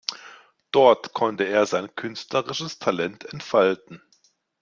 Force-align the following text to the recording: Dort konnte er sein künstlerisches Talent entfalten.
Dort 0.71 1.13
konnte 1.13 1.43
er 1.43 1.67
sein 1.67 1.93
künstlerisches 1.95 2.79
Talent 2.79 3.23
entfalten. 3.31 4.01